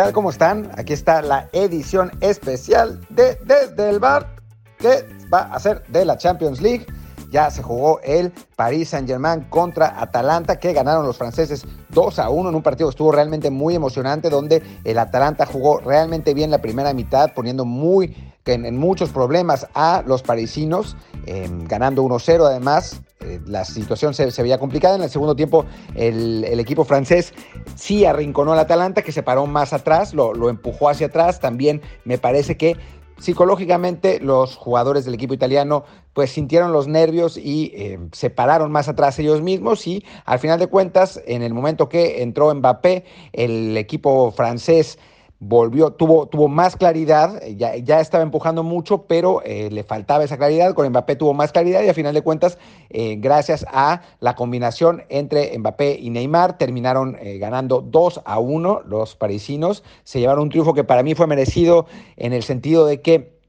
[0.00, 0.14] ¿Qué tal?
[0.14, 0.70] ¿Cómo están?
[0.78, 4.34] Aquí está la edición especial de Desde el Bar
[4.78, 6.86] que va a ser de la Champions League.
[7.30, 12.48] Ya se jugó el Paris Saint-Germain contra Atalanta, que ganaron los franceses 2 a 1
[12.48, 16.62] en un partido que estuvo realmente muy emocionante, donde el Atalanta jugó realmente bien la
[16.62, 20.96] primera mitad, poniendo muy en, muchos problemas a los parisinos,
[21.26, 23.02] em, ganando 1-0 además.
[23.20, 24.96] Eh, la situación se, veía complicada.
[24.96, 27.34] En el segundo tiempo, el, equipo francés
[27.74, 31.40] sí arrinconó al Atalanta, que se paró más atrás, lo, lo empujó hacia atrás.
[31.40, 32.76] También me parece que
[33.20, 38.88] psicológicamente los jugadores del equipo italiano pues sintieron los nervios y eh, se pararon más
[38.88, 43.76] atrás ellos mismos y al final de cuentas en el momento que entró Mbappé el
[43.76, 44.98] equipo francés
[45.40, 50.36] volvió, tuvo, tuvo más claridad, ya, ya estaba empujando mucho, pero eh, le faltaba esa
[50.36, 52.58] claridad, con Mbappé tuvo más claridad y a final de cuentas,
[52.90, 58.82] eh, gracias a la combinación entre Mbappé y Neymar, terminaron eh, ganando 2 a 1
[58.84, 63.00] los parisinos, se llevaron un triunfo que para mí fue merecido en el sentido de
[63.00, 63.39] que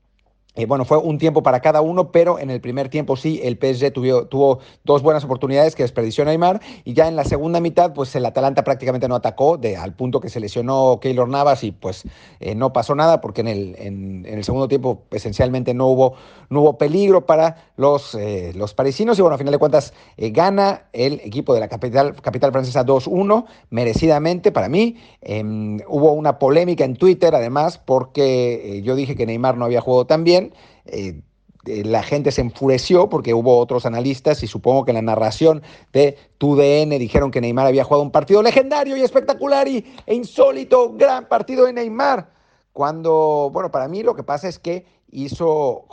[0.53, 3.55] eh, bueno, fue un tiempo para cada uno, pero en el primer tiempo sí, el
[3.55, 8.13] PSG tuvo, dos buenas oportunidades que desperdició Neymar y ya en la segunda mitad, pues
[8.17, 12.03] el Atalanta prácticamente no atacó, al punto que se lesionó Keylor Navas y pues
[12.41, 16.15] eh, no pasó nada porque en el, en, el, segundo tiempo esencialmente no hubo,
[16.49, 20.87] no hubo peligro para los, eh, los parisinos y bueno, a final de cuentas gana
[20.91, 24.97] el equipo de la capital, capital francesa 2-1, merecidamente para mí.
[25.21, 30.05] Em, hubo una polémica en Twitter además porque yo dije que Neymar no había jugado
[30.05, 30.40] tan bien
[30.85, 31.21] eh,
[31.65, 35.61] eh, la gente se enfureció porque hubo otros analistas y supongo que en la narración
[35.93, 40.93] de TUDN dijeron que Neymar había jugado un partido legendario y espectacular y, e insólito,
[40.93, 42.31] gran partido de Neymar.
[42.73, 45.85] Cuando, bueno, para mí lo que pasa es que hizo,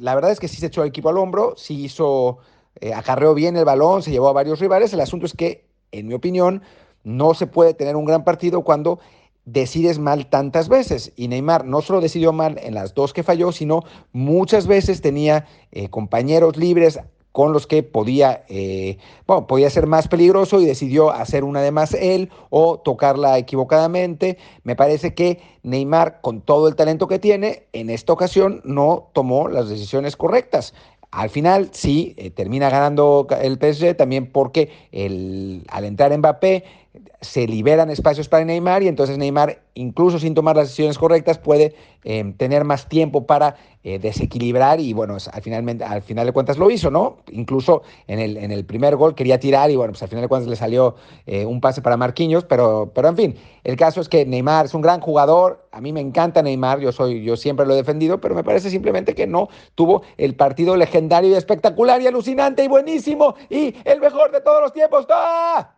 [0.00, 2.38] la verdad es que sí se echó el equipo al hombro, sí hizo,
[2.80, 4.92] eh, acarreó bien el balón, se llevó a varios rivales.
[4.92, 6.62] El asunto es que, en mi opinión,
[7.04, 8.98] no se puede tener un gran partido cuando
[9.44, 11.12] decides mal tantas veces.
[11.16, 15.46] Y Neymar no solo decidió mal en las dos que falló, sino muchas veces tenía
[15.72, 17.00] eh, compañeros libres
[17.32, 21.70] con los que podía, eh, bueno, podía ser más peligroso y decidió hacer una de
[21.70, 24.36] más él o tocarla equivocadamente.
[24.64, 29.48] Me parece que Neymar, con todo el talento que tiene, en esta ocasión no tomó
[29.48, 30.74] las decisiones correctas.
[31.10, 34.70] Al final sí, eh, termina ganando el PSG también porque
[35.68, 36.64] al entrar Mbappé
[37.22, 41.74] se liberan espacios para Neymar y entonces Neymar, incluso sin tomar las decisiones correctas, puede
[42.02, 46.58] eh, tener más tiempo para eh, desequilibrar y bueno, al, final, al final de cuentas
[46.58, 47.18] lo hizo, ¿no?
[47.30, 50.28] Incluso en el, en el primer gol quería tirar y bueno, pues al final de
[50.28, 50.96] cuentas le salió
[51.26, 54.74] eh, un pase para Marquinhos, pero, pero en fin, el caso es que Neymar es
[54.74, 58.20] un gran jugador, a mí me encanta Neymar, yo, soy, yo siempre lo he defendido,
[58.20, 62.68] pero me parece simplemente que no tuvo el partido legendario y espectacular y alucinante y
[62.68, 65.06] buenísimo y el mejor de todos los tiempos.
[65.08, 65.76] ¡Ah!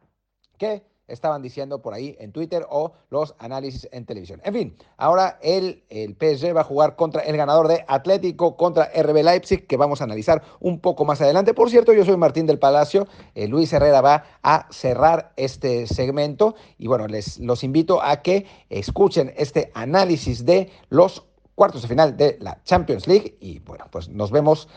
[0.56, 0.94] ¿Qué?
[1.09, 4.41] Estaban diciendo por ahí en Twitter o los análisis en televisión.
[4.45, 8.91] En fin, ahora el, el PSG va a jugar contra el ganador de Atlético contra
[8.95, 11.55] RB Leipzig, que vamos a analizar un poco más adelante.
[11.55, 16.55] Por cierto, yo soy Martín del Palacio, eh, Luis Herrera va a cerrar este segmento
[16.79, 22.17] y bueno, les los invito a que escuchen este análisis de los cuartos de final
[22.17, 24.69] de la Champions League y bueno, pues nos vemos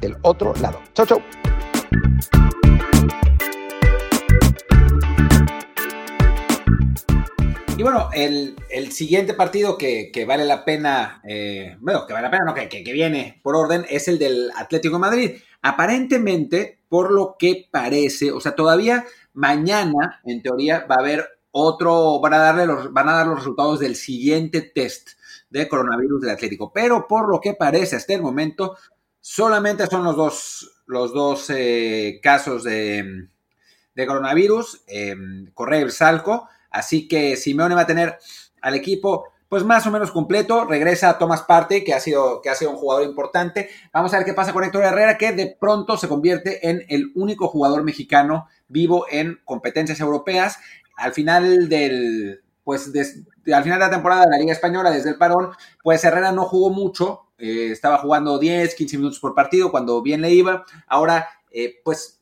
[0.00, 0.78] del otro lado.
[0.94, 1.20] Chau, chau.
[7.82, 12.44] Y bueno, el, siguiente partido que, vale la pena, eh, bueno, que vale la pena,
[12.44, 15.32] no, que, que, viene por orden, es el del Atlético de Madrid.
[15.62, 22.20] Aparentemente, por lo que parece, o sea, todavía mañana, en teoría, va a haber otro,
[22.20, 25.18] van a, darle los, van a dar los resultados del siguiente test
[25.50, 26.72] de coronavirus del Atlético.
[26.72, 28.76] Pero por lo que parece hasta el momento,
[29.20, 33.26] solamente son los dos, los dos eh, casos de,
[34.06, 35.16] coronavirus, eh,
[35.52, 38.18] Correa y Salco Así que Simeone va a tener
[38.60, 40.64] al equipo pues más o menos completo.
[40.64, 43.68] Regresa Tomás Parte, que ha, sido, que ha sido un jugador importante.
[43.92, 47.12] Vamos a ver qué pasa con Héctor Herrera, que de pronto se convierte en el
[47.14, 50.56] único jugador mexicano vivo en competencias europeas.
[50.96, 55.18] Al final del, pues al final de la temporada de la Liga Española, desde el
[55.18, 55.50] parón,
[55.82, 57.26] pues Herrera no jugó mucho.
[57.36, 60.64] Eh, estaba jugando 10, 15 minutos por partido cuando bien le iba.
[60.86, 62.21] Ahora, eh, pues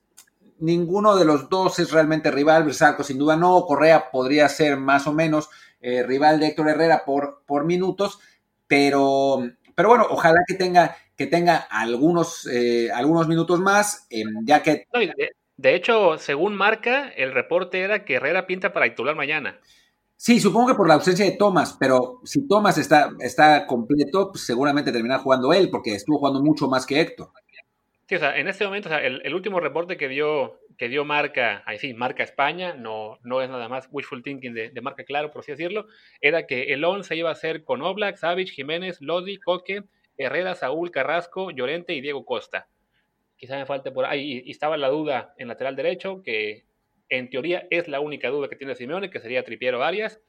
[0.61, 5.07] ninguno de los dos es realmente rival, Brisalco sin duda no, Correa podría ser más
[5.07, 5.49] o menos
[5.81, 8.21] eh, rival de Héctor Herrera por, por minutos,
[8.67, 9.43] pero,
[9.75, 14.87] pero bueno, ojalá que tenga, que tenga algunos, eh, algunos minutos más, eh, ya que...
[15.57, 19.59] de, hecho, según marca, el reporte era que Herrera pinta para titular mañana.
[20.17, 24.45] Sí, supongo que por la ausencia de Thomas, pero si Thomas está, está completo, pues
[24.45, 27.31] seguramente terminará jugando él, porque estuvo jugando mucho más que Héctor.
[28.11, 31.63] Sí, o sea, en este momento, o el, último reporte que dio, que dio marca,
[31.65, 35.43] ahí sí, marca España, no, no es nada más wishful thinking de, marca claro, por
[35.43, 35.87] así decirlo,
[36.21, 39.85] era que el 11 iba a ser con Oblak, Savage, Jiménez, Lodi, Coque,
[40.19, 42.67] Herrera, Saúl, Carrasco, Llorente y Diego Costa.
[43.37, 46.65] Quizá me falte por ahí, y estaba la duda en lateral derecho, que
[47.11, 50.21] en teoría es la única duda que tiene Simeone, que sería Tripiero Arias,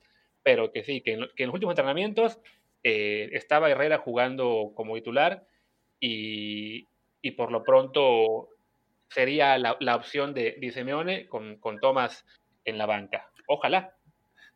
[0.43, 2.39] pero que sí, que en, los últimos entrenamientos
[2.83, 5.47] eh, estaba Herrera jugando como titular
[5.99, 6.90] y,
[7.21, 8.49] y por lo pronto
[9.09, 12.25] sería la, opción de, Di Simeone con, con Thomas
[12.65, 13.29] en la banca.
[13.47, 13.95] Ojalá.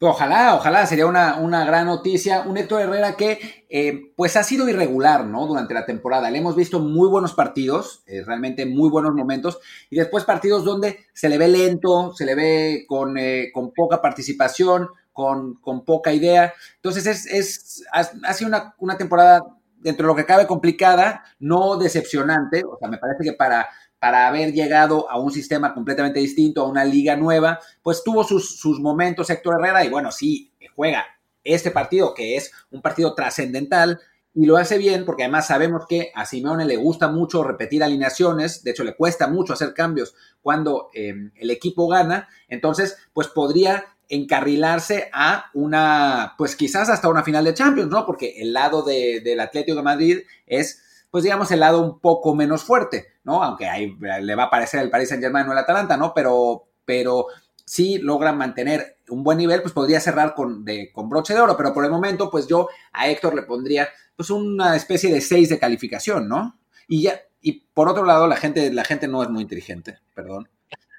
[0.02, 2.42] Ojalá, ojalá, sería una, una, gran noticia.
[2.42, 5.48] Un Héctor Herrera que eh, pues ha sido irregular, ¿no?
[5.48, 6.30] Durante la temporada.
[6.30, 9.60] Le hemos visto muy buenos partidos, eh, realmente muy buenos momentos,
[9.90, 14.02] y después partidos donde se le ve lento, se le ve con, eh, con poca
[14.02, 16.54] participación, con, con, poca idea.
[16.76, 19.44] Entonces es, es ha, sido una, una temporada
[19.86, 22.64] dentro de lo que cabe complicada, no decepcionante.
[22.66, 26.68] O sea, me parece que para, para haber llegado a un sistema completamente distinto, a
[26.68, 31.06] una liga nueva, pues tuvo sus, sus momentos Héctor Herrera y bueno, sí, juega
[31.44, 34.00] este partido que es un partido trascendental
[34.34, 38.64] y lo hace bien porque además sabemos que a Simeone le gusta mucho repetir alineaciones,
[38.64, 43.95] de hecho le cuesta mucho hacer cambios cuando em, el equipo gana, entonces pues podría
[44.10, 48.06] encarrilarse a una, pues quizás hasta una final de Champions, ¿no?
[48.06, 52.64] Porque el lado del Atlético de Madrid es, pues digamos, el lado un poco menos
[52.64, 53.44] fuerte, ¿no?
[53.44, 56.14] Aunque ahí le va a parecer el Paris Saint Germain o el Atalanta, ¿no?
[56.14, 57.28] Pero, pero
[57.66, 61.58] si logran mantener un buen nivel, pues podría cerrar con, de, con broche de oro,
[61.58, 65.50] pero por el momento, pues yo a Héctor le pondría, pues una especie de 6
[65.50, 66.60] de calificación, ¿no?
[66.88, 70.50] Y ya, y por otro lado, la gente, la gente no es muy inteligente, perdón.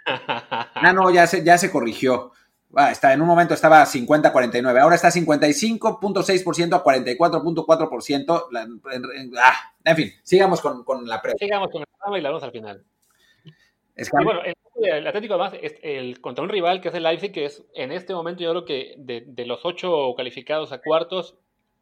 [0.08, 2.30] Ah, no, ya se, ya se corrigió.
[2.78, 9.38] Ah, está, en un momento estaba 50-49, ahora está 55.6% a 44.4%.
[9.42, 11.38] Ah, en fin, sigamos con, con la prueba.
[11.38, 12.84] Sigamos con el programa y la vamos al final.
[14.22, 14.42] bueno,
[14.82, 17.92] el Atlético además es el, contra un rival que es el Leipzig, que es en
[17.92, 21.38] este momento yo creo que de, de, los ocho calificados a cuartos,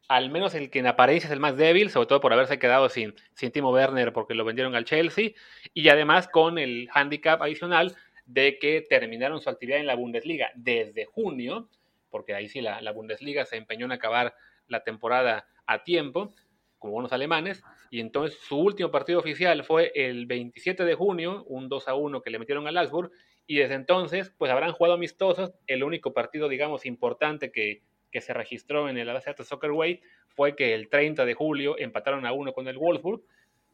[0.07, 2.87] al menos el que en apariencia es el más débil, sobre todo por haberse quedado
[2.87, 5.31] sin, sin Timo Werner porque lo vendieron al Chelsea,
[5.73, 11.05] y además con el handicap adicional de que terminaron su actividad en la Bundesliga desde
[11.05, 11.69] junio,
[12.09, 14.35] porque ahí sí la, Bundesliga se empeñó en acabar
[14.67, 16.33] la temporada a tiempo,
[16.79, 21.69] como buenos alemanes, y entonces su último partido oficial fue el 27 de junio, un
[21.69, 23.11] 2 a 1 que le metieron al Augsburg,
[23.47, 28.33] y desde entonces pues habrán jugado amistosos, el único partido digamos importante que, que se
[28.33, 32.53] registró en el ACT Soccer Way fue que el 30 de julio empataron a uno
[32.53, 33.21] con el Wolfsburg,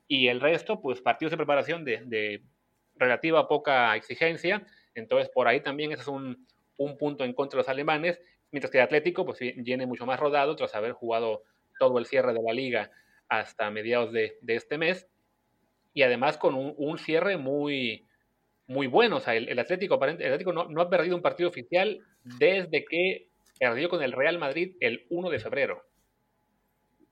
[0.07, 2.43] y el resto pues partidos de preparación de
[3.01, 6.47] relativa poca exigencia, entonces por ahí también ese es un,
[6.97, 8.19] punto en contra de los alemanes,
[8.51, 11.43] mientras que el Atlético pues viene mucho más rodado tras haber jugado
[11.77, 12.89] todo el cierre de la liga
[13.29, 15.07] hasta mediados de, este mes
[15.93, 18.07] y además con un, cierre muy,
[18.65, 21.99] muy bueno, o sea, el, Atlético, el Atlético no, no ha perdido un partido oficial
[22.23, 23.27] desde que
[23.59, 25.83] perdió con el Real Madrid el 1 de febrero.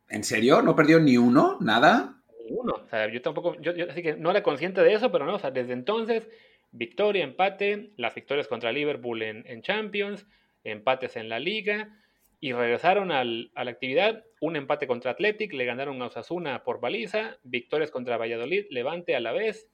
[0.10, 0.64] ¿En serio?
[0.64, 1.58] ¿No perdió ni uno?
[1.62, 2.19] ¿Nada?
[2.50, 2.74] Uno.
[2.84, 5.40] O sea, yo tampoco, yo, así que no era consciente de eso, pero no, o
[5.40, 6.30] sea, desde entonces,
[6.72, 10.28] victoria, empate, las victorias contra Liverpool en, Champions,
[10.64, 11.96] empates en la Liga,
[12.42, 16.80] y regresaron al, a la actividad, un empate contra Athletic, le ganaron a Osasuna por
[16.80, 19.70] baliza, victorias contra Valladolid, Levante a la vez,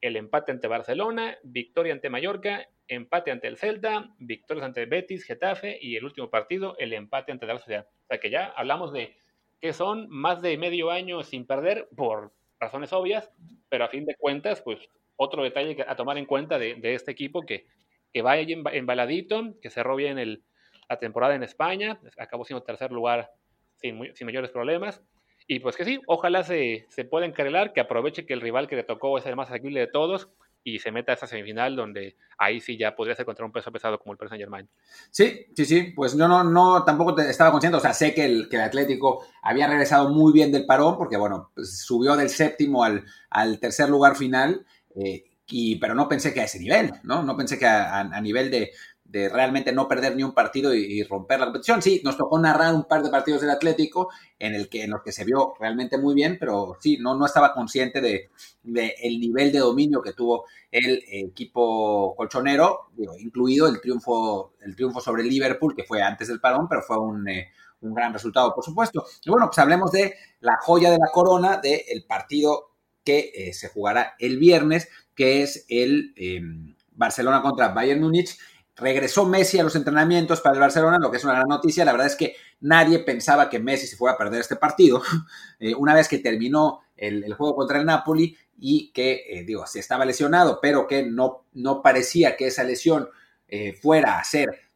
[0.00, 5.78] el empate ante Barcelona, victoria ante Mallorca, empate ante el Celta, victorias ante Betis, Getafe
[5.80, 7.86] y el último partido, el empate ante la Sociedad.
[8.04, 9.16] O sea que ya hablamos de
[9.60, 13.30] que son más de medio año sin perder por razones obvias,
[13.68, 14.78] pero a fin de cuentas, pues
[15.16, 17.66] otro detalle a tomar en cuenta de, este equipo que,
[18.12, 20.42] que va embaladito, que cerró bien el,
[20.88, 23.30] la temporada en España, acabó siendo tercer lugar
[23.76, 25.02] sin, sin mayores problemas.
[25.46, 28.76] Y pues que sí, ojalá se, se pueda encarrilar, que aproveche que el rival que
[28.76, 30.30] le tocó es el más asequible de todos
[30.62, 33.72] y se meta a esa semifinal donde ahí sí ya podría ser contra un peso
[33.72, 34.68] pesado como el Paris Saint Germain.
[35.10, 38.48] Sí, sí, sí, pues no, no, no, tampoco estaba consciente, o sea, sé que el,
[38.48, 42.84] que el Atlético había regresado muy bien del parón porque, bueno, pues subió del séptimo
[42.84, 47.24] al, al tercer lugar final, eh, y, pero no pensé que a ese nivel, ¿no?
[47.24, 48.70] No pensé que a nivel de,
[49.10, 51.82] de realmente no perder ni un partido y, romper la competición.
[51.82, 55.02] Sí, nos tocó narrar un par de partidos del Atlético en, el que, en los
[55.02, 58.30] que se vio realmente muy bien, pero sí, no, no estaba consciente de,
[58.62, 65.24] el nivel de dominio que tuvo el equipo colchonero, incluido el triunfo, el triunfo sobre
[65.24, 67.48] Liverpool, que fue antes del parón, pero fue un, eh,
[67.80, 69.04] gran resultado, por supuesto.
[69.24, 72.70] Y bueno, pues hablemos de la joya de la corona del partido
[73.02, 78.38] que eh, se jugará el viernes, que es el em, Barcelona contra Bayern Múnich
[78.80, 81.84] regresó Messi a los entrenamientos para el Barcelona, lo que es una gran noticia.
[81.84, 85.02] La verdad es que nadie pensaba que Messi se fuera a perder este partido.
[85.62, 89.78] Eh, una vez que terminó el, juego contra el Napoli y que, eh, digo, se
[89.78, 93.10] estaba lesionado, pero que no, no parecía que esa lesión
[93.46, 94.69] eh, fuera a ser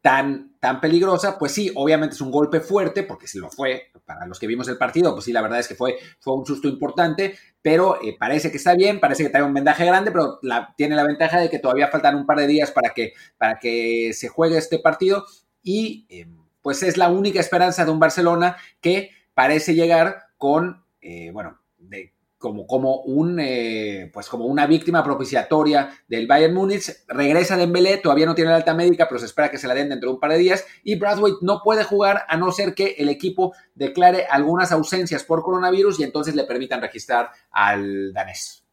[0.00, 4.26] tan, tan peligrosa, pues sí, obviamente es un golpe fuerte, porque si lo fue, para
[4.26, 6.68] los que vimos el partido, pues sí, la verdad es que fue, fue un susto
[6.68, 10.40] importante, pero eh, parece que está bien, parece que trae un vendaje grande, pero
[10.76, 14.12] tiene la ventaja de que todavía faltan un par de días para que, para que
[14.14, 15.26] se juegue este partido
[15.62, 16.26] y eh,
[16.62, 22.14] pues es la única esperanza de un Barcelona que parece llegar con, eh, bueno, de,
[22.40, 26.90] como, como, un, eh, pues como una víctima propiciatoria del Bayern Múnich.
[27.06, 29.90] Regresa Dembélé, todavía no tiene la alta médica, pero se espera que se la den
[29.90, 30.66] dentro de un par de días.
[30.82, 35.42] Y Bradway no puede jugar a no ser que el equipo declare algunas ausencias por
[35.42, 38.64] coronavirus y entonces le permitan registrar al danés.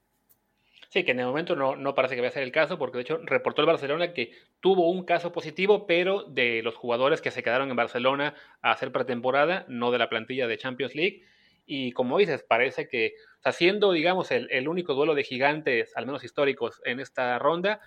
[0.87, 2.99] Sí, que en el momento no, no parece que vaya a ser el caso, porque
[2.99, 4.31] de hecho reportó el Barcelona que
[4.61, 8.93] tuvo un caso positivo, pero de los jugadores que se quedaron en Barcelona a hacer
[8.93, 11.23] pretemporada, no de la plantilla de Champions League.
[11.69, 16.23] Y como dices, parece que, o siendo, digamos, el, único duelo de gigantes, al menos
[16.23, 17.81] históricos, en esta ronda,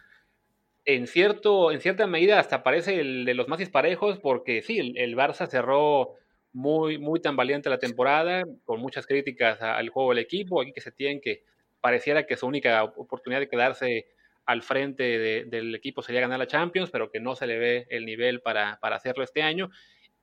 [0.84, 5.16] en, cierto, en cierta medida hasta parece el de los más disparejos, porque sí, el,
[5.16, 6.10] Barça cerró
[6.52, 10.82] muy, muy tan valiente la temporada, con muchas críticas al juego del equipo, aquí que
[10.82, 11.42] se tienen que,
[11.80, 14.08] pareciera que su única oportunidad de quedarse
[14.44, 18.04] al frente del equipo sería ganar la Champions, pero que no se le ve el
[18.04, 19.70] nivel para, para hacerlo este año.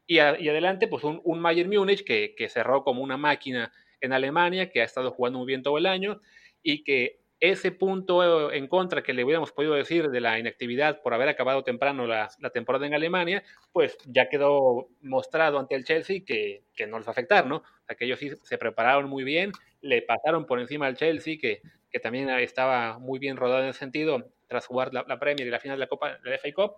[0.07, 4.69] Y, adelante, pues un, un Bayern Múnich que, que, cerró como una máquina en Alemania,
[4.69, 6.21] que ha estado jugando muy bien todo el año
[6.63, 11.13] y que ese punto en contra que le hubiéramos podido decir de la inactividad por
[11.13, 16.21] haber acabado temprano la, la temporada en Alemania, pues ya quedó mostrado ante el Chelsea
[16.25, 17.63] que, que, no les va a afectar, ¿no?
[17.87, 21.61] Aquellos sí se prepararon muy bien, le pasaron por encima al Chelsea, que,
[21.91, 25.51] que también estaba muy bien rodado en ese sentido tras jugar la, la Premier y
[25.51, 26.71] la final de la Copa de la FA Cup,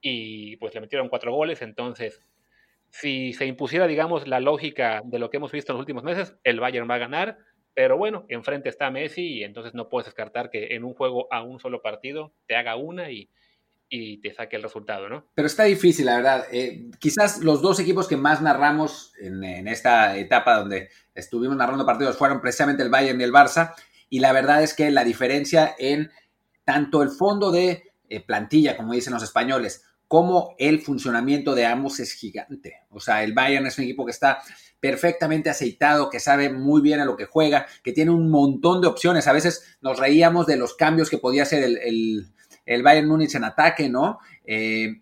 [0.00, 2.22] y pues le metieron cuatro goles, entonces
[2.92, 6.36] si se impusiera, digamos, la lógica de lo que hemos visto en los últimos meses,
[6.44, 7.38] el Bayern va a ganar,
[7.74, 11.42] pero bueno, enfrente está Messi y entonces no puedes descartar que en un juego a
[11.42, 13.30] un solo partido te haga una y,
[14.22, 15.26] te saque el resultado, ¿no?
[15.34, 16.46] Pero está difícil, la verdad.
[16.50, 22.16] Eh, quizás los dos equipos que más narramos en, esta etapa donde estuvimos narrando partidos
[22.16, 23.74] fueron precisamente el Bayern y el Barça,
[24.08, 26.10] y la verdad es que la diferencia en
[26.64, 31.98] tanto el fondo de eh, plantilla, como dicen los españoles, como el funcionamiento de ambos
[31.98, 32.82] es gigante.
[32.90, 34.42] O sea, el Bayern es un equipo que está
[34.78, 38.88] perfectamente aceitado, que sabe muy bien a lo que juega, que tiene un montón de
[38.88, 39.26] opciones.
[39.26, 43.88] A veces nos reíamos de los cambios que podía hacer el, Bayern Múnich en ataque,
[43.88, 44.18] ¿no?
[44.44, 45.00] Eh,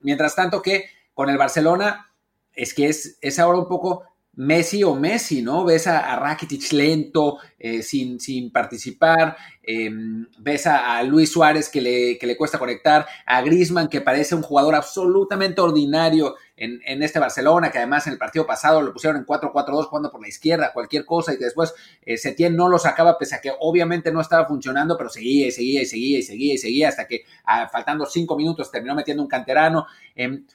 [0.00, 2.12] mientras, tanto que con el Barcelona
[2.52, 4.04] es que es, es ahora un poco
[4.40, 5.66] Messi o Messi, ¿no?
[5.66, 12.16] Ves a, Rakitic lento, eh, sin, sin, participar, em, ves a, Luis Suárez que le,
[12.16, 17.18] que le, cuesta conectar, a Grisman que parece un jugador absolutamente ordinario en, en, este
[17.18, 20.72] Barcelona, que además en el partido pasado lo pusieron en 4-4-2 jugando por la izquierda,
[20.72, 24.22] cualquier cosa, y que después eh, Setién no lo sacaba, pese a que obviamente no
[24.22, 27.24] estaba funcionando, pero seguía y seguía y seguía y seguía y seguía, hasta que
[27.70, 29.86] faltando cinco minutos terminó metiendo un canterano.
[30.14, 30.46] Em,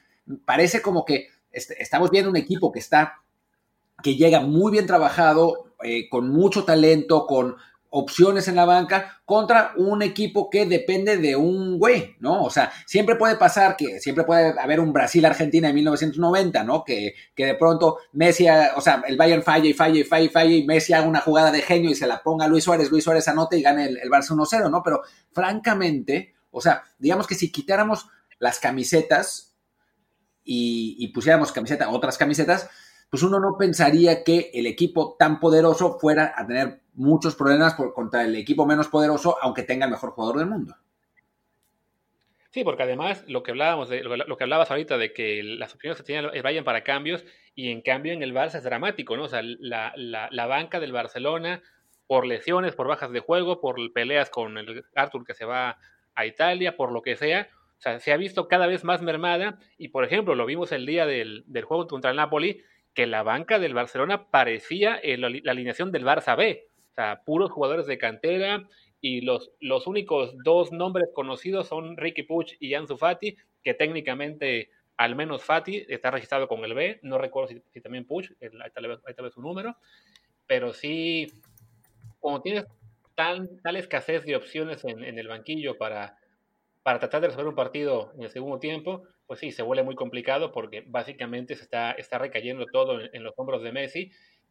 [0.44, 3.20] parece como que estamos viendo un equipo que está
[4.02, 7.56] que llega muy bien trabajado, eh, con mucho talento, con
[7.90, 12.42] opciones en la banca, contra un equipo que depende de un güey, ¿no?
[12.42, 16.84] O sea, siempre puede pasar que siempre puede haber un Brasil-Argentina en 1990, ¿no?
[16.84, 20.28] Que, que de pronto Messi, o sea, el Bayern falla y falla y falla y
[20.28, 22.90] falla y Messi haga una jugada de genio y se la ponga a Luis Suárez,
[22.90, 24.82] Luis Suárez anote y gane el, el Barça 1-0, ¿no?
[24.82, 29.54] Pero francamente, o sea, digamos que si quitáramos las camisetas
[30.44, 32.68] y, y pusiéramos camiseta, otras camisetas,
[33.10, 37.92] pues uno no pensaría que el equipo tan poderoso fuera a tener muchos problemas por,
[37.94, 40.76] contra el equipo menos poderoso, aunque tenga el mejor jugador del mundo.
[42.56, 45.98] Sí, porque además lo que hablábamos de, lo, que hablabas ahorita de que las opciones
[45.98, 47.22] que tenían vayan para cambios
[47.54, 49.24] y en cambio en el Barça es dramático, ¿no?
[49.24, 51.62] O sea, la, la, banca del Barcelona
[52.06, 55.76] por lesiones, por bajas de juego, por peleas con el Arthur que se va
[56.14, 59.58] a Italia, por lo que sea, o sea, se ha visto cada vez más mermada
[59.76, 62.62] y por ejemplo lo vimos el día del, del juego contra el Napoli,
[62.96, 66.66] que la banca del Barcelona parecía la alineación del Barça B.
[66.90, 68.66] O sea, puros jugadores de cantera
[69.02, 74.70] y los, los únicos dos nombres conocidos son Ricky Puch y Ansu Fati, que técnicamente,
[74.96, 76.98] al menos Fati, está registrado con el B.
[77.02, 78.70] No recuerdo si, también Puch, ahí
[79.14, 79.76] tal su número.
[80.46, 81.30] Pero sí,
[82.18, 82.64] como tienes
[83.14, 86.16] tan, tal escasez de opciones en, en el banquillo para,
[86.82, 89.94] para tratar de resolver un partido en el segundo tiempo, pues sí, se vuelve muy
[89.94, 94.10] complicado porque básicamente se está, está recayendo todo en, los hombros de Messi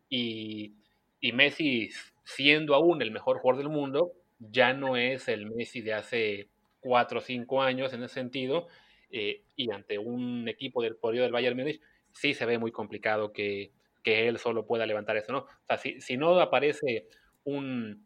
[0.09, 0.73] y,
[1.19, 1.89] y, Messi,
[2.23, 7.19] siendo aún el mejor jugador del mundo, ya no es el Messi de hace cuatro
[7.19, 8.67] o cinco años en ese sentido,
[9.09, 13.31] eh, y ante un equipo del podio del Bayern Múnich, sí se ve muy complicado
[13.31, 13.71] que,
[14.03, 15.39] que él solo pueda levantar eso, ¿no?
[15.39, 17.07] O sea, si, si no aparece
[17.43, 18.05] un,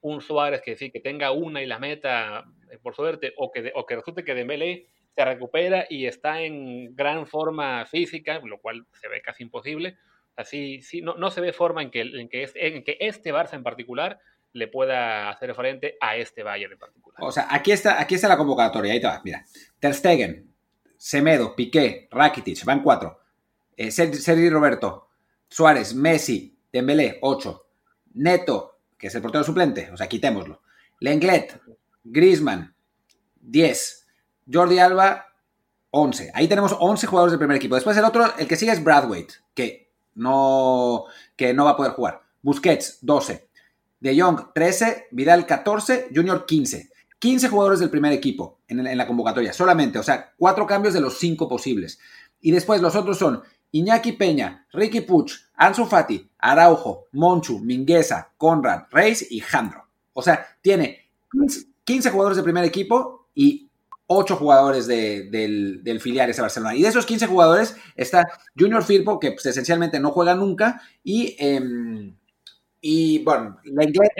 [0.00, 3.72] un Suárez que sí, que tenga una y la meta eh, por suerte, o que,
[3.74, 8.86] o que resulte que Dembélé se recupera y está en gran forma física, lo cual
[8.92, 9.98] se ve casi imposible.
[10.36, 13.54] Así, sí, no, no se ve forma en que, en, que en que este Barça
[13.54, 14.18] en particular
[14.52, 17.18] le pueda hacer frente a este Bayern en particular.
[17.22, 19.44] O sea, aquí está, aquí está la convocatoria, ahí te mira.
[19.78, 20.52] Ter Stegen,
[20.96, 23.20] Semedo, Piqué, Rakitic, van cuatro.
[23.76, 25.08] Eh, Sergi Roberto,
[25.48, 27.66] Suárez, Messi, Dembélé, ocho.
[28.14, 30.62] Neto, que es el portero suplente, o sea, quitémoslo.
[31.00, 31.60] Lenglet,
[32.04, 32.74] Griezmann,
[33.40, 34.01] 10.
[34.50, 35.26] Jordi Alba,
[35.90, 36.32] 11.
[36.34, 37.74] Ahí tenemos 11 jugadores del primer equipo.
[37.74, 41.04] Después el otro, el que sigue es Bradwaite, que no,
[41.36, 42.22] que no va a poder jugar.
[42.42, 43.48] Busquets, 12.
[44.00, 45.08] De Jong, 13.
[45.10, 46.08] Vidal, 14.
[46.14, 46.90] Junior, 15.
[47.18, 49.98] 15 jugadores del primer equipo en, la convocatoria, solamente.
[49.98, 52.00] O sea, cuatro cambios de los cinco posibles.
[52.40, 58.86] Y después los otros son Iñaki Peña, Ricky Puch, Ansu Fati, Araujo, Monchu, Mingueza, Conrad,
[58.90, 59.86] Reis y Jandro.
[60.12, 61.10] O sea, tiene
[61.84, 63.70] 15 jugadores de primer equipo y
[64.06, 66.74] 8 jugadores del, del, filial de Barcelona.
[66.74, 68.26] Y de esos 15 jugadores está
[68.58, 72.16] Junior Firpo, que pues, esencialmente no juega nunca, y, em,
[72.80, 74.10] y bueno, la inglés...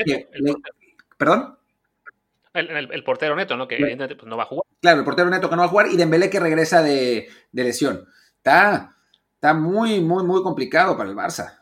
[1.19, 1.57] ¿Perdón?
[2.55, 3.67] El, portero neto, ¿no?
[3.67, 4.65] Que pues, no va a jugar.
[4.81, 7.65] Claro, el portero neto que no va a jugar y Dembélé que regresa de, de
[7.65, 8.07] lesión.
[8.37, 8.97] Está,
[9.35, 11.62] está muy, muy, muy complicado para el Barça.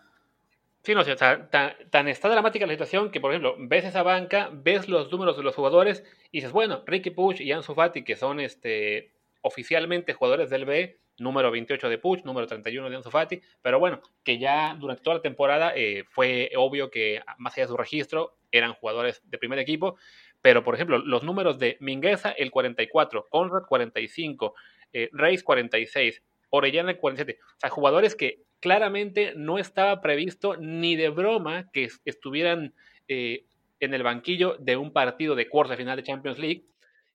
[0.83, 4.49] Sí, no, o sea, tan, está dramática la situación que, por ejemplo, ves esa banca,
[4.51, 8.17] ves los números de los jugadores y dices, bueno, Ricky Puch y Ansu Fati, que
[8.17, 13.43] son este, oficialmente jugadores del B, número 28 de Puch, número 31 de Ansu Fati,
[13.61, 17.69] pero bueno, que ya durante toda la temporada eh, fue obvio que, más allá de
[17.69, 19.97] su registro, eran jugadores de primer equipo,
[20.41, 24.55] pero, por ejemplo, los números de Mingueza, el 44, Conrad, 45,
[24.95, 27.39] eh, Reis, 46, Orellana 47.
[27.41, 32.75] O sea, jugadores que claramente no estaba previsto ni de broma que estuvieran
[33.09, 33.47] eh,
[33.81, 36.67] en el banquillo de un partido de cuarta final de Champions League,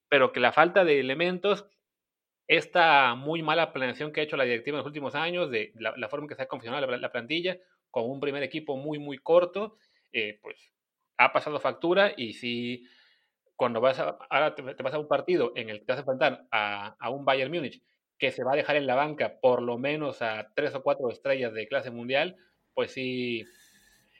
[0.09, 1.67] pero que la falta de elementos,
[2.47, 6.09] esta muy mala planeación que ha hecho la directiva en los últimos años, de la,
[6.09, 7.57] forma en que se ha confeccionado la, plantilla,
[7.91, 9.77] con un primer equipo muy, muy corto,
[10.11, 10.71] eh, pues
[11.17, 12.87] ha pasado factura y si
[13.55, 16.01] cuando vas a, ahora te, vas a un partido en el que te vas a
[16.01, 17.81] enfrentar a, a un Bayern Múnich
[18.17, 21.09] que se va a dejar en la banca por lo menos a tres o cuatro
[21.09, 22.37] estrellas de clase mundial,
[22.73, 23.45] pues sí,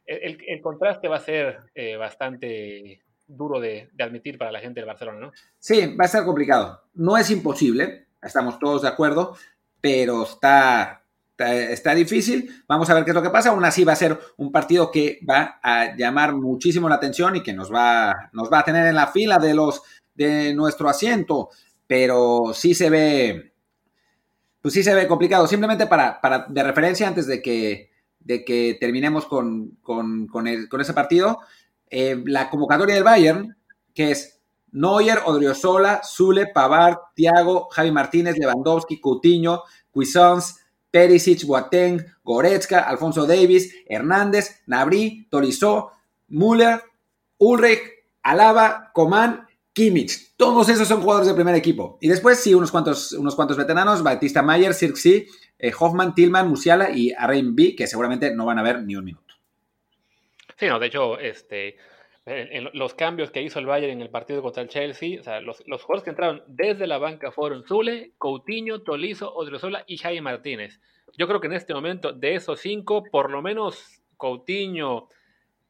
[0.06, 5.20] el, contraste va a ser eh, bastante duro de, admitir para la gente del Barcelona,
[5.20, 5.32] ¿no?
[5.60, 6.82] Sí, va a ser complicado.
[6.94, 9.36] No es imposible, estamos todos de acuerdo,
[9.82, 11.04] pero está,
[11.38, 12.64] está, difícil.
[12.68, 13.50] Vamos a ver qué es lo que pasa.
[13.50, 17.44] Aún así va a ser un partido que va a llamar muchísimo la atención y
[17.44, 19.82] que nos va, nos va a tener en la fila de los
[20.14, 21.50] de nuestro asiento,
[21.88, 23.55] pero sí se ve
[24.66, 25.46] pues sí se ve complicado.
[25.46, 30.92] Simplemente para, para de referencia, antes de que, de que terminemos con, con, con, ese
[30.92, 31.38] partido,
[31.88, 33.56] eh, la convocatoria del Bayern,
[33.94, 40.56] que es Neuer, Odriozola, Zule, Pavard, Thiago, Javi Martínez, Lewandowski, Coutinho, Cuisance,
[40.90, 45.92] Perisic, Boateng, Goretzka, Alfonso Davis, Hernández, Nabri, Torizó,
[46.30, 46.82] Müller,
[47.38, 47.84] Ulrich,
[48.24, 49.46] Alaba, Coman
[49.76, 51.98] Kimmich, todos esos son jugadores de primer equipo.
[52.00, 55.28] Y después sí, unos cuantos, unos cuantos veteranos, Batista Mayer, Sirksi,
[55.60, 59.04] eh, Hoffman, Tillman, Musiala y Arain B, que seguramente no van a ver ni un
[59.04, 59.36] minuto.
[60.56, 61.76] Sí, no, de hecho, este,
[62.72, 65.58] los cambios que hizo el Bayern en el partido contra el Chelsea, o sea, los,
[65.60, 70.80] jugadores que entraron desde la banca fueron Zule, Coutinho, Tolizo, Odriozola y Jaime Martínez.
[71.18, 75.10] Yo creo que en este momento, de esos cinco, por lo menos Coutinho,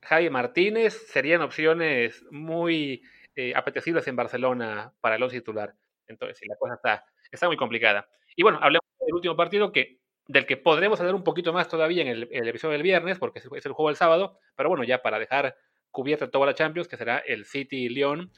[0.04, 3.02] Jaime Martínez serían opciones muy
[3.36, 5.74] eh, apetecibles en Barcelona para el once titular.
[6.08, 8.08] Entonces, sí, la cosa está, está muy complicada.
[8.36, 12.02] Y bueno, hablemos del último partido que, del que podremos hablar un poquito más todavía
[12.02, 15.20] en el, episodio del viernes, porque es el juego del sábado, pero bueno, ya para
[15.20, 15.56] dejar
[15.92, 18.32] cubierta toda la Champions, que será el City-León.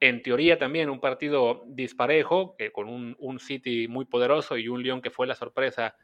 [0.00, 4.82] En teoría también un partido disparejo, que con un, un, City muy poderoso y un
[4.82, 5.94] León que fue la sorpresa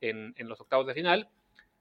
[0.00, 1.28] en, en los octavos de final.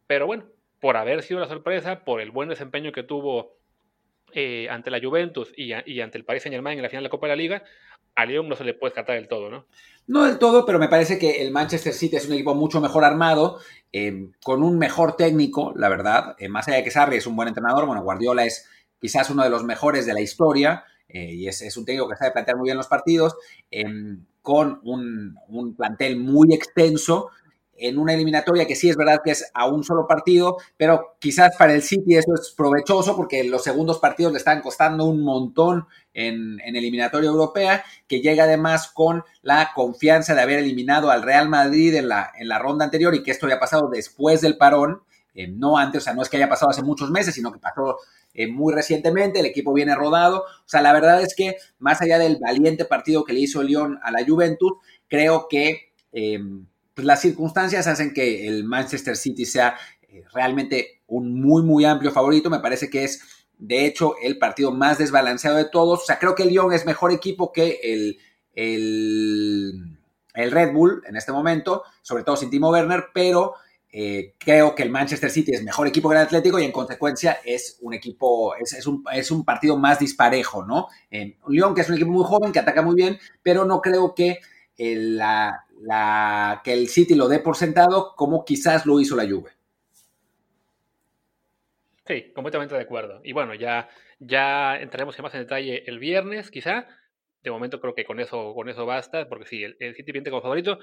[0.08, 0.46] Pero bueno,
[0.80, 3.58] por haber sido la sorpresa, por el buen desempeño que tuvo
[4.34, 7.12] eh, ante la Juventus y, ante el Paris Saint Germain en la final de la
[7.12, 7.64] Copa de la Liga,
[8.16, 9.66] a Lyon no se le puede descartar del todo, ¿no?
[10.08, 13.04] No del todo, pero me parece que el Manchester City es un equipo mucho mejor
[13.04, 13.60] armado,
[13.92, 16.36] eh, con un mejor técnico, la verdad.
[16.40, 18.68] Eh, más allá de que Sarri es un buen entrenador, bueno, Guardiola es
[19.00, 22.58] quizás uno de los mejores de la historia y es, un técnico que sabe plantear
[22.58, 23.38] muy bien los partidos,
[24.42, 27.30] con un, plantel muy extenso
[27.78, 31.56] en una eliminatoria que sí es verdad que es a un solo partido, pero quizás
[31.58, 35.88] para el City eso es provechoso porque los segundos partidos le están costando un montón
[36.14, 41.96] en, eliminatoria europea, que llega además con la confianza de haber eliminado al Real Madrid
[41.96, 45.04] en la, en la ronda anterior y que esto haya pasado después del parón,
[45.36, 47.60] eh, no antes, o sea, no es que haya pasado hace muchos meses, sino que
[47.60, 48.00] pasó
[48.34, 52.18] eh, muy recientemente, el equipo viene rodado, o sea, la verdad es que más allá
[52.18, 54.74] del valiente partido que le hizo Lyon a la Juventus,
[55.08, 55.92] creo que...
[56.12, 56.40] Eh,
[56.98, 59.78] pues las circunstancias hacen que el Manchester City sea
[60.10, 62.50] eh, realmente un muy, muy amplio favorito.
[62.50, 63.22] Me parece que es,
[63.56, 66.02] de hecho, el partido más desbalanceado de todos.
[66.02, 68.18] O sea, creo que el Lyon es mejor equipo que el,
[68.56, 69.96] el,
[70.34, 73.54] Red Bull en este momento, sobre todo sin Timo Werner, pero
[73.92, 77.42] eh, creo que el Manchester City es mejor equipo que el Atlético y en consecuencia
[77.46, 80.88] es un equipo, es, un, es un, partido más disparejo, ¿no?
[81.12, 84.16] En Lyon, que es un equipo muy joven, que ataca muy bien, pero no creo
[84.16, 84.40] que
[84.78, 89.52] la, la, que el City lo dé por sentado como quizás lo hizo la Juve.
[92.06, 93.20] Sí, completamente de acuerdo.
[93.24, 96.88] Y bueno, ya, ya entraremos más en detalle el viernes, quizá.
[97.44, 100.42] De momento creo que con eso, con eso basta, porque sí, el, City viene como
[100.42, 100.80] favorito.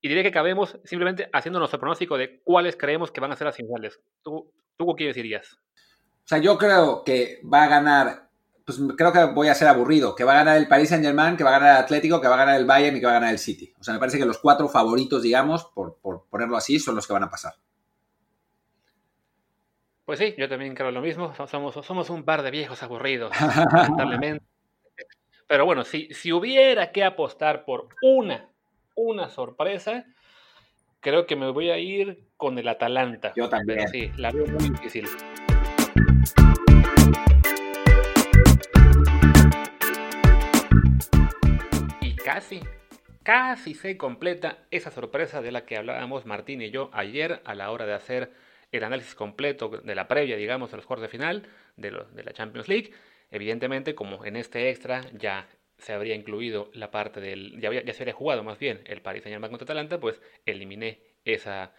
[0.00, 3.46] Y diría que acabemos simplemente haciendo nuestro pronóstico de cuáles creemos que van a ser
[3.46, 4.00] las finales.
[4.22, 5.54] ¿Tú, tú qué decirías?
[5.54, 8.27] O sea, yo creo que va a ganar
[8.68, 11.38] pues creo que voy a ser aburrido, que va a ganar el Paris Saint Germain,
[11.38, 13.12] que va a ganar el Atlético, que va a ganar el Bayern y que va
[13.12, 13.72] a ganar el City.
[13.80, 15.96] O sea, me parece que los cuatro favoritos, digamos, por,
[16.28, 17.54] ponerlo así, son los que van a pasar.
[20.04, 21.32] Pues sí, yo también creo lo mismo.
[21.46, 23.32] Somos, somos un par de viejos aburridos,
[23.72, 24.44] lamentablemente.
[25.46, 28.50] Pero bueno, si, si hubiera que apostar por una,
[28.94, 30.04] una sorpresa,
[31.00, 33.32] creo que me voy a ir con el Atalanta.
[33.34, 33.78] Yo también.
[33.78, 35.08] Pero sí, la veo muy difícil.
[42.38, 42.60] Casi,
[43.24, 47.72] casi se completa esa sorpresa de la que hablábamos Martín y yo ayer a la
[47.72, 48.30] hora de hacer
[48.70, 52.68] el análisis completo de la previa, digamos, de los cuartos de final de, la Champions
[52.68, 52.92] League.
[53.32, 55.48] Evidentemente, como en este extra ya
[55.78, 57.58] se habría incluido la parte del.
[57.60, 61.72] Ya, ya se habría jugado más bien el Paris Saint-Germain contra Atalanta, pues eliminé esa,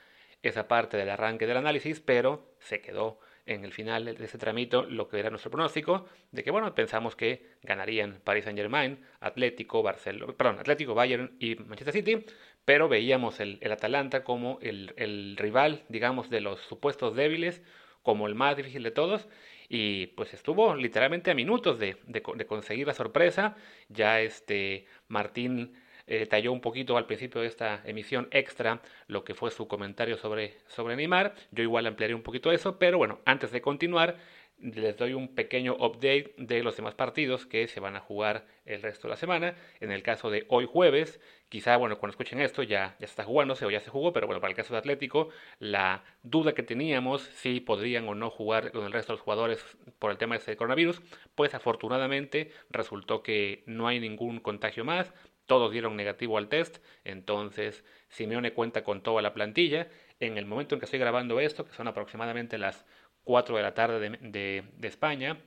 [0.43, 4.83] esa parte del arranque del análisis, pero se quedó en el final de ese tramito
[4.83, 9.81] lo que era nuestro pronóstico, de que bueno, pensamos que ganarían Paris Saint Germain, Atlético,
[9.81, 12.25] Barcelona, perdón, Atlético, Bayern y Manchester City,
[12.63, 17.63] pero veíamos el, Atalanta como el, rival, digamos, de los supuestos débiles,
[18.03, 19.27] como el más difícil de todos,
[19.67, 23.55] y pues estuvo literalmente a minutos de, de, de conseguir la sorpresa,
[23.89, 25.73] ya este Martín
[26.09, 30.17] eh, talló un poquito al principio de esta emisión extra lo que fue su comentario
[30.17, 31.35] sobre, sobre Neymar.
[31.51, 34.17] Yo igual ampliaré un poquito eso, pero bueno, antes de continuar,
[34.61, 38.81] les doy un pequeño update de los demás partidos que se van a jugar el
[38.81, 39.55] resto de la semana.
[39.79, 43.65] En el caso de hoy jueves, quizá, bueno, cuando escuchen esto ya, ya está jugándose
[43.65, 47.21] o ya se jugó, pero bueno, para el caso de Atlético, la duda que teníamos
[47.21, 49.63] si podrían o no jugar con el resto de los jugadores
[49.97, 51.01] por el tema de este coronavirus,
[51.35, 55.13] pues afortunadamente resultó que no hay ningún contagio más,
[55.49, 59.89] todos dieron negativo al test, entonces Simeone cuenta con toda la plantilla.
[60.19, 62.85] En el momento en que estoy grabando esto, que son aproximadamente las
[63.23, 65.39] 4 de la tarde de, España,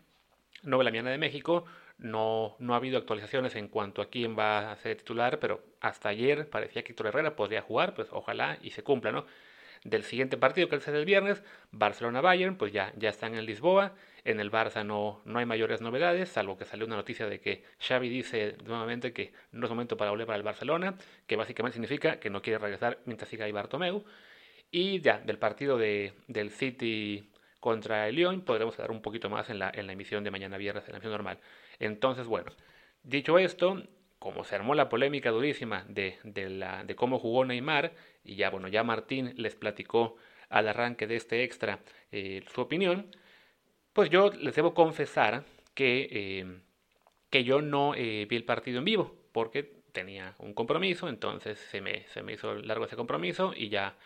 [0.65, 1.67] 9 de la mañana de México,
[1.99, 6.09] no, no ha habido actualizaciones en cuanto a quién va a ser titular, pero hasta
[6.09, 9.25] ayer parecía que Héctor Herrera podría jugar, pues ojalá y se cumpla, ¿no?
[9.85, 11.43] Del siguiente partido, que es el viernes,
[11.73, 16.29] Barcelona-Bayern, pues ya, ya están en Lisboa, en el Barça no, no hay mayores novedades,
[16.29, 20.13] salvo que salió una noticia de que Xavi dice nuevamente que no es momento para
[20.13, 20.95] volver para el Barcelona,
[21.27, 24.05] que básicamente significa que no quiere regresar mientras siga ahí Bartomeu.
[24.71, 29.51] Y ya, del partido de, del City contra el Lyon podremos dar un poquito más
[29.51, 31.39] en la, en la emisión de mañana viernes, en la emisión normal.
[31.81, 32.53] Entonces, bueno,
[33.03, 33.83] dicho esto,
[34.23, 38.51] como se armó la polémica durísima de, de, la, de cómo jugó Neymar, y ya,
[38.51, 40.15] bueno, ya Martín les platicó
[40.49, 41.81] al arranque de este extra
[42.13, 43.17] eh, su opinión,
[43.93, 45.43] pues yo les debo confesar
[45.75, 46.61] que, eh,
[47.31, 51.81] que yo no eh, vi el partido en vivo, porque tenía un compromiso, entonces se
[51.81, 53.97] me, se me hizo largo ese compromiso y ya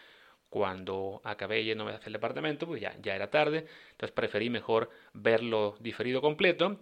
[0.48, 5.76] cuando acabé yéndome hacia el departamento, pues ya, ya era tarde, entonces preferí mejor verlo
[5.78, 6.80] diferido completo.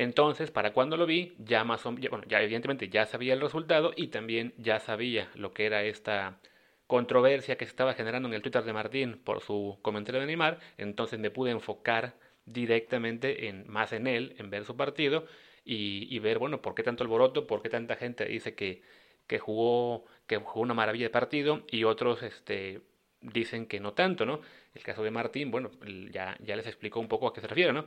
[0.00, 4.06] Entonces, para cuando lo vi, ya más bueno, ya evidentemente ya sabía el resultado y
[4.06, 6.40] también ya sabía lo que era esta
[6.86, 10.58] controversia que se estaba generando en el Twitter de Martín por su comentario de animar,
[10.78, 12.14] entonces me pude enfocar
[12.46, 15.26] directamente en, más en él, en ver su partido
[15.66, 18.80] y, ver, bueno, por qué tanto alboroto, por qué tanta gente dice que,
[19.26, 22.80] que, jugó, que jugó una maravilla de partido y otros este,
[23.20, 24.40] dicen que no tanto, ¿no?
[24.74, 25.70] El caso de Martín, bueno,
[26.10, 27.84] ya, ya les explicó un poco a qué se refiere, ¿no?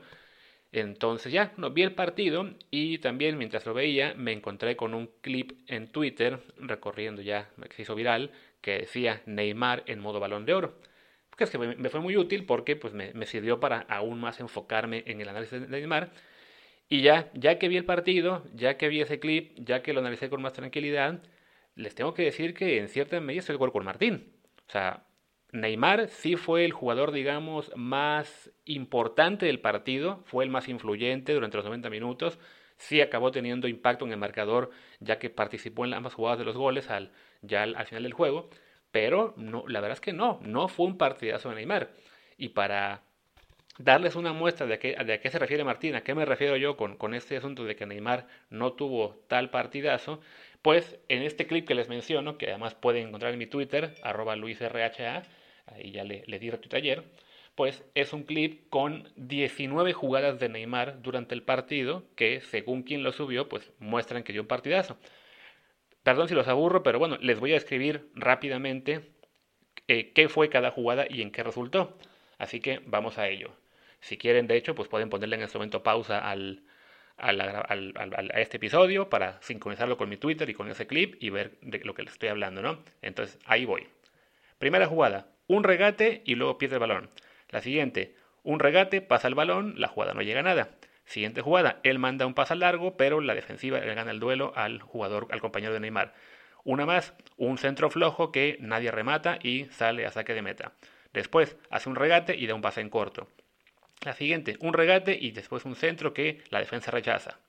[0.73, 5.07] Entonces ya, no, vi el partido y también mientras lo veía me encontré con un
[5.21, 10.47] clip en Twitter recorriendo ya, que se hizo viral, que decía Neymar en modo balón
[10.47, 10.79] de oro.
[11.37, 14.39] Que es que me fue muy útil porque pues, me, me, sirvió para aún más
[14.39, 16.11] enfocarme en el análisis de Neymar.
[16.89, 19.99] Y ya, ya que vi el partido, ya que vi ese clip, ya que lo
[19.99, 21.21] analicé con más tranquilidad,
[21.75, 24.33] les tengo que decir que en cierta medida estoy de acuerdo con Martín.
[24.67, 25.05] O sea,
[25.53, 31.57] Neymar sí fue el jugador, digamos, más importante del partido, fue el más influyente durante
[31.57, 32.39] los 90 minutos,
[32.77, 36.57] sí acabó teniendo impacto en el marcador, ya que participó en ambas jugadas de los
[36.57, 37.11] goles al,
[37.43, 38.49] ya al, final del juego,
[38.89, 39.35] pero
[39.67, 41.91] la verdad es que no, no fue un partidazo de Neymar.
[42.35, 43.03] Y para
[43.77, 46.57] darles una muestra de, qué, de a qué se refiere Martín, a qué me refiero
[46.57, 50.19] yo con, con este asunto de que Neymar no tuvo tal partidazo,
[50.63, 54.35] pues en este clip que les menciono, que además pueden encontrar en mi Twitter, arroba
[54.35, 55.23] luisrha,
[55.65, 57.03] ahí ya le, le di retweet ayer,
[57.55, 63.03] pues es un clip con 19 jugadas de Neymar durante el partido que, según quien
[63.03, 64.97] lo subió, pues muestran que dio un partidazo.
[66.03, 69.11] Perdón si los aburro, pero bueno, les voy a escribir rápidamente
[69.87, 71.97] eh, qué fue cada jugada y en qué resultó.
[72.37, 73.51] Así que vamos a ello.
[74.01, 76.63] Si quieren, de hecho, pues pueden ponerle en este momento pausa al,
[77.17, 81.79] a este episodio para sincronizarlo con mi Twitter y con ese clip y ver de
[81.79, 82.83] lo que les estoy hablando, ¿no?
[83.01, 83.87] Entonces, ahí voy.
[84.57, 87.09] Primera jugada, un regate y luego pierde el balón.
[87.49, 90.69] La siguiente, un regate, pasa el balón, la jugada no llega a nada.
[91.05, 94.81] Siguiente jugada, él manda un pase largo, pero la defensiva le gana el duelo al
[94.81, 96.13] jugador, al compañero de Neymar.
[96.63, 100.73] Una más, un centro flojo que nadie remata y sale a saque de meta.
[101.11, 103.27] Después hace un regate y da un pase en corto.
[104.01, 107.39] La siguiente, un regate y después un centro que la defensa rechaza.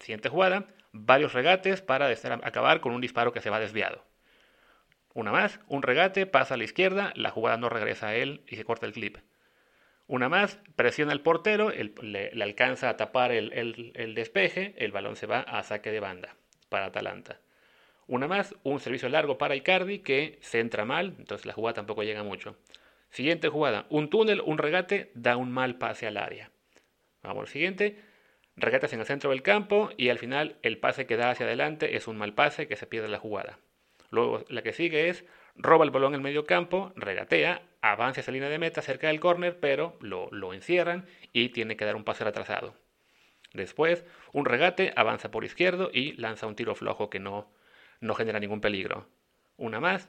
[0.00, 4.04] Siguiente jugada, varios regates para acabar con un disparo que se va desviado.
[5.12, 8.56] Una más, un regate, pasa a la izquierda, la jugada no regresa a él y
[8.56, 9.18] se corta el clip.
[10.06, 15.40] Una más, presiona al portero, le, alcanza a tapar el, despeje, el balón se va
[15.40, 16.36] a saque de banda
[16.68, 17.40] para Atalanta.
[18.06, 22.02] Una más, un servicio largo para Icardi que se entra mal, entonces la jugada tampoco
[22.02, 22.56] llega mucho.
[23.10, 26.50] Siguiente jugada, un túnel, un regate, da un mal pase al área.
[27.22, 28.00] Vamos al siguiente,
[28.56, 31.96] regates en el centro del campo y al final el pase que da hacia adelante
[31.96, 33.58] es un mal pase que se pierde la jugada.
[34.10, 35.24] Luego la que sigue es
[35.56, 39.20] roba el balón en el medio campo, regatea, avanza esa línea de meta cerca del
[39.20, 42.74] córner, pero lo, lo, encierran y tiene que dar un pase retrasado.
[43.52, 47.50] Después, un regate, avanza por izquierdo y lanza un tiro flojo que no,
[48.00, 49.08] no genera ningún peligro.
[49.56, 50.08] Una más,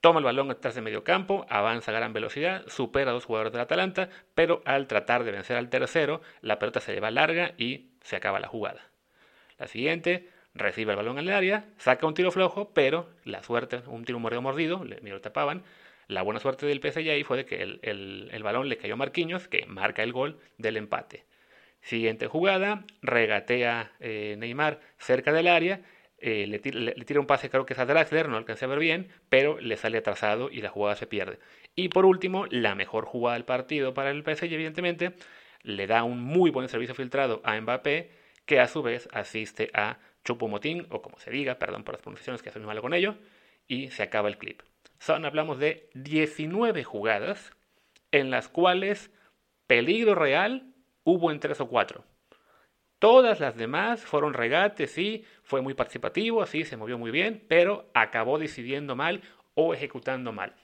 [0.00, 3.52] toma el balón detrás de medio campo, avanza a gran velocidad, supera a dos jugadores
[3.52, 7.92] del Atalanta, pero al tratar de vencer al tercero, la pelota se lleva larga y
[8.02, 8.90] se acaba la jugada.
[9.58, 13.82] La siguiente, recibe el balón en el área, saca un tiro flojo, pero la suerte,
[13.86, 15.62] un tiro mordido mordido, le, lo tapaban.
[16.08, 19.46] La buena suerte del PSG ahí fue de que el, balón le cayó a Marquinhos,
[19.46, 21.24] que marca el gol del empate.
[21.82, 25.82] Siguiente jugada, regatea eh, Neymar cerca del área,
[26.22, 29.08] eh, le, tira, un pase, creo que es a Draxler, no alcancé a ver bien,
[29.30, 31.38] pero le sale atrasado y la jugada se pierde.
[31.74, 35.14] Y por último, la mejor jugada del partido para el PSG, evidentemente,
[35.62, 38.10] le da un muy buen servicio filtrado a Mbappé,
[38.44, 42.42] que a su vez asiste a Chupomotín, o como se diga, perdón por las pronunciaciones
[42.42, 43.16] que soy malo con ello,
[43.66, 44.62] y se acaba el clip.
[44.98, 47.52] Son, hablamos de 19 jugadas
[48.12, 49.10] en las cuales
[49.66, 52.04] peligro real hubo en 3 o 4.
[52.98, 57.90] Todas las demás fueron regates, sí, fue muy participativo, sí, se movió muy bien, pero
[57.94, 59.22] acabó decidiendo mal
[59.54, 60.54] o ejecutando mal.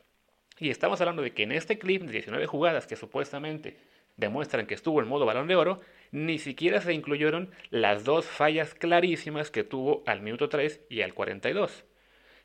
[0.59, 3.79] Y estamos hablando de que en este clip de 19 jugadas que supuestamente
[4.17, 8.75] demuestran que estuvo en modo balón de oro, ni siquiera se incluyeron las dos fallas
[8.75, 11.85] clarísimas que tuvo al minuto 3 y al 42.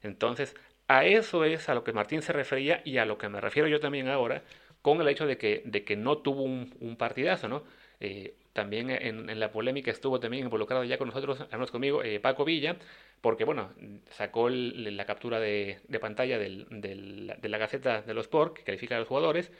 [0.03, 0.55] Entonces,
[0.87, 3.67] a eso es a lo que Martín se refería y a lo que me refiero
[3.67, 4.43] yo también ahora
[4.81, 7.63] con el hecho de que, de que no tuvo un, partidazo, ¿no?
[7.99, 12.43] Eh, también en, la polémica estuvo también involucrado ya con nosotros, hablamos conmigo, eh, Paco
[12.43, 12.77] Villa,
[13.21, 13.71] porque bueno,
[14.09, 19.07] sacó la captura de, pantalla de la Gaceta de los Sport, que califica a los
[19.07, 19.51] jugadores,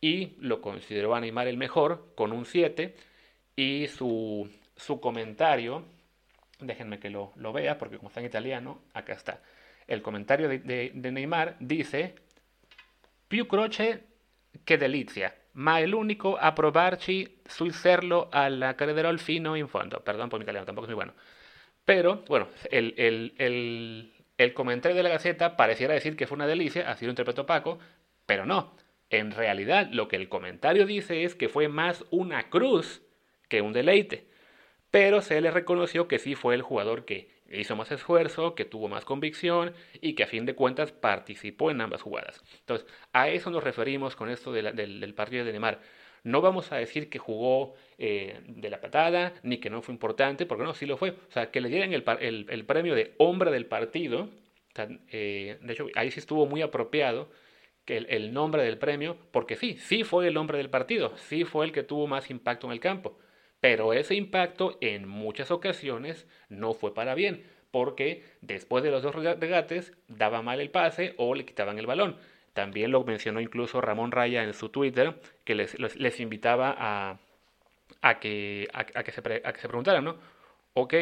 [0.00, 2.94] y lo consideró a Neymar el mejor, con un 7,
[3.56, 5.84] y su, su comentario,
[6.60, 9.40] déjenme que lo, lo, vea, porque como está en italiano, acá está.
[9.86, 12.14] El comentario de, de, Neymar dice,
[13.28, 14.04] più croce
[14.64, 20.00] che delizia, ma è l'unico a provarci sul serlo al fino in fondo.
[20.00, 21.14] Perdón por mi italiano, tampoco es muy bueno.
[21.84, 26.46] Pero, bueno, el, el, el, el comentario de la Gaceta pareciera decir que fue una
[26.46, 27.78] delicia, así lo interpretó Paco,
[28.26, 28.74] pero no.
[29.10, 33.02] En realidad, lo que el comentario dice es que fue más una cruz
[33.48, 34.26] que un deleite.
[34.90, 38.88] Pero se le reconoció que sí fue el jugador que hizo más esfuerzo, que tuvo
[38.88, 42.42] más convicción y que a fin de cuentas participó en ambas jugadas.
[42.60, 45.80] Entonces, a eso nos referimos con esto del, partido de Neymar.
[46.24, 50.44] No vamos a decir que jugó eh, de la patada, ni que no fue importante,
[50.46, 51.10] porque no, sí lo fue.
[51.10, 54.28] O sea, que le dieran el, el premio de hombre del partido,
[55.10, 57.28] Eh, de hecho, ahí sí estuvo muy apropiado
[57.86, 61.64] que el, nombre del premio, porque sí, sí fue el nombre del partido, sí fue
[61.64, 63.18] el que tuvo más impacto en el campo,
[63.60, 69.14] pero ese impacto en muchas ocasiones no fue para bien, porque después de los dos
[69.14, 72.16] regates daba mal el pase o le quitaban el balón.
[72.52, 76.74] También lo mencionó incluso Ramón Raya en su Twitter, que les, invitaba
[78.02, 80.16] a, que, a que se preguntaran, ¿no?
[80.72, 80.94] Ok,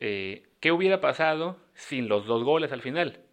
[0.00, 3.23] eh, ¿qué hubiera pasado sin los dos goles al final?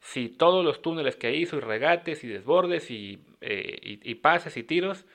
[0.00, 4.62] Si todos los túneles que hizo y regates y desbordes y, eh, y, pases y
[4.62, 5.06] tiros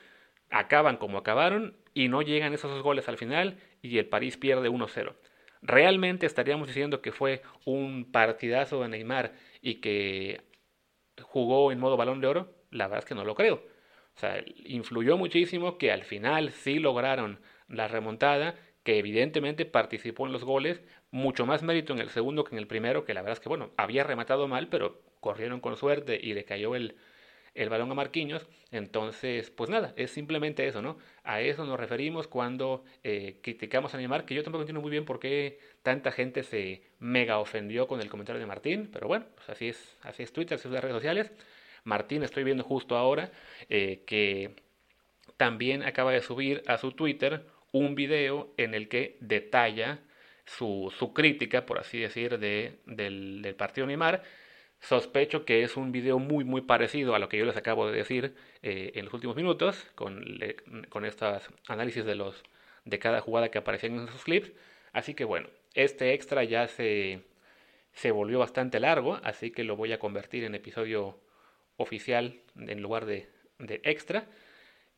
[0.50, 4.68] acaban como acabaron y no llegan esos dos goles al final y el París pierde
[4.68, 5.14] 1-0.
[5.62, 10.42] ¿Realmente estaríamos diciendo que fue un partidazo de Neymar y que
[11.22, 12.54] jugó en modo balón de oro?
[12.70, 13.64] La verdad es que no lo creo.
[14.14, 20.32] O sea, influyó muchísimo que al final sí lograron la remontada que evidentemente participó en
[20.32, 23.38] los goles, mucho más mérito en el segundo que en el primero, que la verdad
[23.38, 26.96] es que, bueno, había rematado mal, pero corrieron con suerte y le cayó el,
[27.54, 28.46] el balón a Marquinhos.
[28.70, 30.98] Entonces, pues nada, es simplemente eso, ¿no?
[31.22, 35.04] A eso nos referimos cuando eh, criticamos a Neymar, que yo tampoco entiendo muy bien
[35.04, 39.48] por qué tanta gente se mega ofendió con el comentario de Martín, pero bueno, pues
[39.48, 41.32] así es, así es Twitter, así es las redes sociales.
[41.84, 43.30] Martín, estoy viendo justo ahora
[43.68, 44.56] eh, que
[45.36, 49.98] también acaba de subir a su Twitter un video en el que detalla
[50.46, 54.22] su, crítica, por así decir, de, del, partido Neymar.
[54.78, 57.96] Sospecho que es un video muy, muy parecido a lo que yo les acabo de
[57.96, 60.24] decir eh, en los últimos minutos, con,
[60.88, 62.44] con estos análisis de, los,
[62.84, 64.52] de cada jugada que aparecían en esos clips.
[64.92, 67.22] Así que bueno, este extra ya se,
[67.92, 71.18] se volvió bastante largo, así que lo voy a convertir en episodio
[71.76, 74.28] oficial en lugar de, de extra.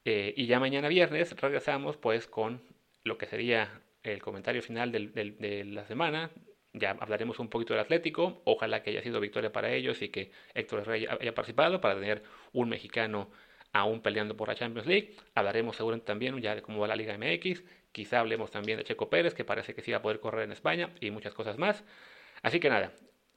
[0.09, 2.63] Eh, y ya mañana viernes regresamos pues con
[3.03, 6.31] lo que sería el comentario final de la semana.
[6.73, 8.41] Ya hablaremos un poquito del Atlético.
[8.45, 12.23] Ojalá que haya sido victoria para ellos y que Héctor Rey haya participado para tener
[12.53, 13.33] un mexicano
[13.73, 15.17] aún peleando por la Champions League.
[15.35, 17.65] Hablaremos seguramente también ya de cómo va la Liga MX.
[17.91, 20.53] Quizá hablemos también de Checo Pérez, que parece que sí va a poder correr en
[20.53, 21.83] España y muchas cosas más.
[22.43, 22.93] Así que nada,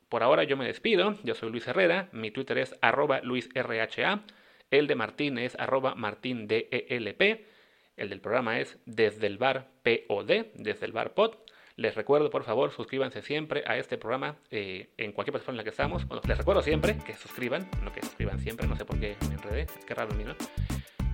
[0.07, 1.17] por ahora yo me despido.
[1.23, 2.09] Yo soy Luis Herrera.
[2.11, 4.23] Mi Twitter es arroba luisrha.
[4.71, 6.71] El de Martín es arroba martindelp.
[6.71, 11.35] El del programa es desde el bar POD, desde el bar POD.
[11.75, 15.63] Les recuerdo, por favor, suscríbanse siempre a este programa eh, en cualquier plataforma en la
[15.63, 16.05] que estamos.
[16.27, 19.65] Les recuerdo siempre que suscriban, no que suscriban siempre, no sé por qué me enredé,
[19.87, 20.35] qué raro mío.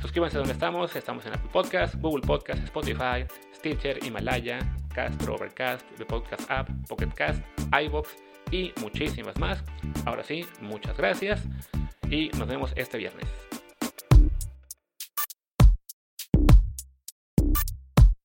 [0.01, 4.59] Suscríbanse donde estamos, estamos en Apple Podcast, Google Podcast, Spotify, Stitcher, Himalaya,
[4.93, 9.63] Castro, Overcast, The Podcast App, Pocket Cast, iVoox y muchísimas más.
[10.05, 11.41] Ahora sí, muchas gracias
[12.09, 13.27] y nos vemos este viernes.